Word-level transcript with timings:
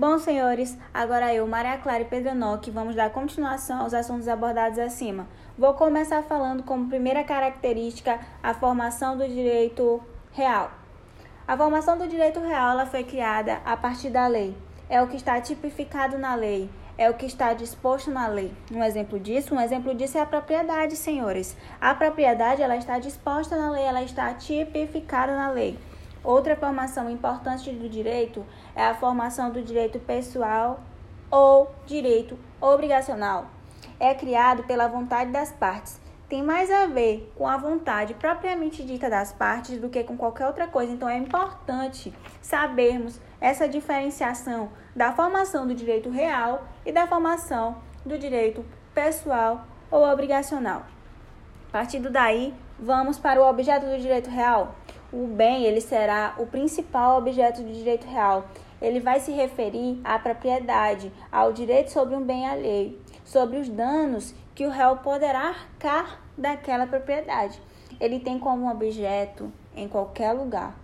Bom, 0.00 0.18
senhores, 0.18 0.78
agora 0.94 1.34
eu, 1.34 1.46
Maria 1.46 1.76
Clara 1.76 2.00
e 2.00 2.06
Pedro 2.06 2.30
Enoque, 2.30 2.70
vamos 2.70 2.96
dar 2.96 3.10
continuação 3.10 3.82
aos 3.82 3.92
assuntos 3.92 4.28
abordados 4.28 4.78
acima. 4.78 5.28
Vou 5.58 5.74
começar 5.74 6.22
falando 6.22 6.62
como 6.62 6.88
primeira 6.88 7.22
característica 7.22 8.18
a 8.42 8.54
formação 8.54 9.18
do 9.18 9.28
direito 9.28 10.02
real. 10.32 10.70
A 11.46 11.54
formação 11.54 11.98
do 11.98 12.08
direito 12.08 12.40
real 12.40 12.70
ela 12.70 12.86
foi 12.86 13.04
criada 13.04 13.60
a 13.62 13.76
partir 13.76 14.08
da 14.08 14.26
lei. 14.26 14.56
É 14.88 15.02
o 15.02 15.06
que 15.06 15.16
está 15.16 15.38
tipificado 15.38 16.16
na 16.16 16.34
lei, 16.34 16.70
é 16.96 17.10
o 17.10 17.14
que 17.14 17.26
está 17.26 17.52
disposto 17.52 18.10
na 18.10 18.26
lei. 18.26 18.50
Um 18.72 18.82
exemplo 18.82 19.20
disso, 19.20 19.54
um 19.54 19.60
exemplo 19.60 19.94
disso 19.94 20.16
é 20.16 20.22
a 20.22 20.26
propriedade, 20.26 20.96
senhores. 20.96 21.54
A 21.78 21.94
propriedade 21.94 22.62
ela 22.62 22.76
está 22.78 22.98
disposta 22.98 23.54
na 23.54 23.70
lei, 23.70 23.84
ela 23.84 24.02
está 24.02 24.32
tipificada 24.32 25.36
na 25.36 25.50
lei. 25.50 25.78
Outra 26.22 26.54
formação 26.54 27.08
importante 27.08 27.70
do 27.72 27.88
direito 27.88 28.44
é 28.74 28.84
a 28.84 28.94
formação 28.94 29.50
do 29.50 29.62
direito 29.62 29.98
pessoal 29.98 30.80
ou 31.30 31.74
direito 31.86 32.38
obrigacional. 32.60 33.46
É 33.98 34.14
criado 34.14 34.64
pela 34.64 34.86
vontade 34.86 35.30
das 35.30 35.50
partes. 35.50 36.00
Tem 36.28 36.42
mais 36.42 36.70
a 36.70 36.86
ver 36.86 37.32
com 37.36 37.48
a 37.48 37.56
vontade 37.56 38.14
propriamente 38.14 38.84
dita 38.84 39.08
das 39.08 39.32
partes 39.32 39.80
do 39.80 39.88
que 39.88 40.04
com 40.04 40.16
qualquer 40.16 40.46
outra 40.46 40.68
coisa. 40.68 40.92
Então 40.92 41.08
é 41.08 41.16
importante 41.16 42.12
sabermos 42.40 43.18
essa 43.40 43.66
diferenciação 43.66 44.70
da 44.94 45.12
formação 45.12 45.66
do 45.66 45.74
direito 45.74 46.10
real 46.10 46.64
e 46.84 46.92
da 46.92 47.06
formação 47.06 47.78
do 48.04 48.18
direito 48.18 48.64
pessoal 48.94 49.64
ou 49.90 50.04
obrigacional. 50.04 50.84
Partindo 51.72 52.10
daí, 52.10 52.54
vamos 52.78 53.18
para 53.18 53.40
o 53.40 53.48
objeto 53.48 53.86
do 53.86 53.98
direito 53.98 54.28
real 54.28 54.74
o 55.12 55.26
bem 55.26 55.64
ele 55.64 55.80
será 55.80 56.34
o 56.38 56.46
principal 56.46 57.18
objeto 57.18 57.62
do 57.62 57.72
direito 57.72 58.06
real. 58.06 58.44
Ele 58.80 59.00
vai 59.00 59.20
se 59.20 59.32
referir 59.32 60.00
à 60.04 60.18
propriedade, 60.18 61.12
ao 61.30 61.52
direito 61.52 61.90
sobre 61.90 62.14
um 62.14 62.22
bem 62.22 62.46
alheio, 62.46 62.98
sobre 63.24 63.58
os 63.58 63.68
danos 63.68 64.34
que 64.54 64.64
o 64.64 64.70
réu 64.70 64.96
poderá 64.98 65.48
arcar 65.48 66.20
daquela 66.36 66.86
propriedade. 66.86 67.60
Ele 67.98 68.20
tem 68.20 68.38
como 68.38 68.70
objeto 68.70 69.52
em 69.76 69.88
qualquer 69.88 70.32
lugar. 70.32 70.74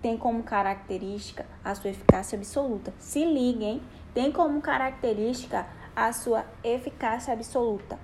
Tem 0.00 0.16
como 0.16 0.42
característica 0.42 1.44
a 1.64 1.74
sua 1.74 1.90
eficácia 1.90 2.38
absoluta. 2.38 2.92
Se 2.98 3.24
liguem, 3.24 3.82
tem 4.14 4.30
como 4.30 4.60
característica 4.60 5.66
a 5.94 6.12
sua 6.12 6.44
eficácia 6.62 7.34
absoluta. 7.34 7.98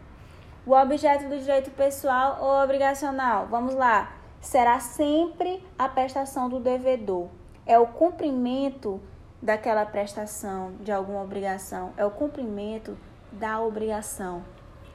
O 0.67 0.73
objeto 0.73 1.29
do 1.29 1.39
direito 1.39 1.71
pessoal 1.71 2.39
ou 2.41 2.63
obrigacional. 2.63 3.47
Vamos 3.47 3.75
lá 3.75 4.16
será 4.47 4.79
sempre 4.79 5.61
a 5.77 5.89
prestação 5.89 6.49
do 6.49 6.61
devedor. 6.61 7.29
É 7.67 7.77
o 7.81 7.87
cumprimento 7.89 9.01
daquela 9.43 9.85
prestação, 9.85 10.75
de 10.81 10.93
alguma 10.93 11.21
obrigação, 11.21 11.93
é 11.97 12.05
o 12.05 12.13
cumprimento 12.13 12.97
da 13.33 13.61
obrigação, 13.61 14.45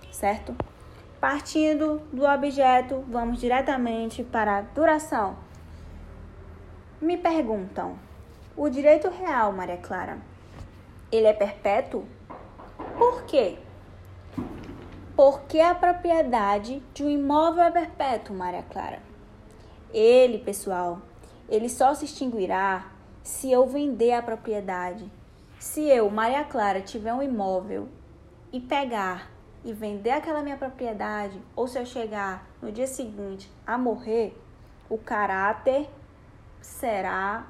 certo? 0.10 0.56
Partindo 1.20 2.02
do 2.14 2.24
objeto, 2.24 3.04
vamos 3.10 3.42
diretamente 3.42 4.24
para 4.24 4.60
a 4.60 4.62
duração. 4.62 5.36
Me 7.02 7.18
perguntam: 7.18 8.00
o 8.56 8.70
direito 8.70 9.10
real, 9.10 9.52
Maria 9.52 9.78
Clara, 9.78 10.18
ele 11.12 11.28
é 11.28 11.34
perpétuo? 11.34 12.06
Por 12.98 13.24
quê? 13.24 13.60
Porque 15.14 15.60
a 15.60 15.76
propriedade 15.76 16.82
de 16.94 17.04
um 17.04 17.10
imóvel 17.10 17.66
é 17.66 17.72
perpétuo, 17.72 18.34
Maria 18.34 18.64
Clara. 18.64 19.11
Ele, 19.94 20.38
pessoal, 20.38 21.02
ele 21.50 21.68
só 21.68 21.94
se 21.94 22.06
extinguirá 22.06 22.92
se 23.24 23.52
eu 23.52 23.66
vender 23.68 24.14
a 24.14 24.22
propriedade. 24.22 25.12
Se 25.60 25.82
eu, 25.82 26.10
Maria 26.10 26.44
Clara, 26.44 26.82
tiver 26.82 27.14
um 27.14 27.22
imóvel 27.22 27.88
e 28.52 28.60
pegar 28.60 29.30
e 29.64 29.72
vender 29.74 30.12
aquela 30.12 30.42
minha 30.42 30.58
propriedade, 30.58 31.40
ou 31.56 31.68
se 31.68 31.78
eu 31.78 31.86
chegar 31.86 32.48
no 32.62 32.72
dia 32.72 32.88
seguinte 32.88 33.52
a 33.66 33.78
morrer, 33.78 34.36
o 34.90 34.98
caráter 34.98 35.88
será 36.60 37.48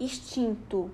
extinto. 0.00 0.90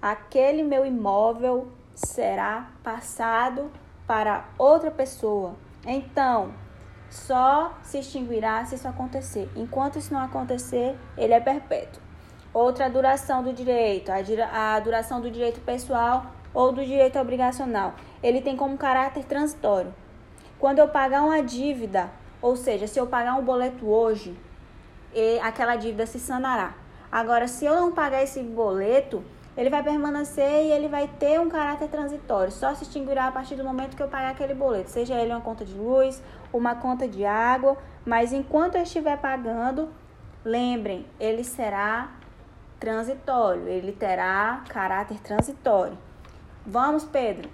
Aquele 0.00 0.62
meu 0.62 0.86
imóvel 0.86 1.68
será 1.94 2.70
passado 2.82 3.70
para 4.06 4.48
outra 4.58 4.90
pessoa. 4.90 5.54
Então, 5.84 6.52
só 7.10 7.74
se 7.82 7.98
extinguirá 7.98 8.64
se 8.64 8.74
isso 8.74 8.88
acontecer. 8.88 9.50
Enquanto 9.54 9.98
isso 9.98 10.12
não 10.12 10.20
acontecer, 10.20 10.96
ele 11.16 11.32
é 11.32 11.40
perpétuo. 11.40 12.02
Outra 12.52 12.88
duração 12.88 13.42
do 13.42 13.52
direito, 13.52 14.10
a 14.10 14.80
duração 14.80 15.20
do 15.20 15.30
direito 15.30 15.60
pessoal 15.60 16.26
ou 16.54 16.72
do 16.72 16.84
direito 16.84 17.18
obrigacional. 17.18 17.94
Ele 18.22 18.40
tem 18.40 18.56
como 18.56 18.78
caráter 18.78 19.24
transitório. 19.24 19.94
Quando 20.58 20.78
eu 20.78 20.88
pagar 20.88 21.22
uma 21.22 21.42
dívida, 21.42 22.10
ou 22.40 22.56
seja, 22.56 22.86
se 22.86 22.98
eu 22.98 23.06
pagar 23.06 23.34
um 23.34 23.44
boleto 23.44 23.86
hoje, 23.86 24.34
aquela 25.42 25.76
dívida 25.76 26.06
se 26.06 26.18
sanará. 26.18 26.74
Agora, 27.12 27.46
se 27.46 27.64
eu 27.66 27.74
não 27.74 27.92
pagar 27.92 28.22
esse 28.22 28.42
boleto, 28.42 29.22
ele 29.56 29.70
vai 29.70 29.82
permanecer 29.82 30.66
e 30.66 30.72
ele 30.72 30.88
vai 30.88 31.08
ter 31.08 31.40
um 31.40 31.48
caráter 31.48 31.88
transitório. 31.88 32.52
Só 32.52 32.74
se 32.74 32.84
extinguirá 32.84 33.28
a 33.28 33.32
partir 33.32 33.56
do 33.56 33.64
momento 33.64 33.96
que 33.96 34.02
eu 34.02 34.08
pagar 34.08 34.30
aquele 34.30 34.54
boleto, 34.54 34.90
seja 34.90 35.14
ele 35.14 35.32
uma 35.32 35.40
conta 35.40 35.64
de 35.64 35.74
luz, 35.74 36.22
uma 36.52 36.74
conta 36.74 37.08
de 37.08 37.24
água, 37.24 37.76
mas 38.04 38.32
enquanto 38.32 38.76
eu 38.76 38.82
estiver 38.82 39.16
pagando, 39.18 39.88
lembrem, 40.44 41.06
ele 41.18 41.42
será 41.42 42.12
transitório, 42.78 43.66
ele 43.66 43.92
terá 43.92 44.62
caráter 44.68 45.18
transitório. 45.20 45.96
Vamos, 46.64 47.04
Pedro. 47.04 47.48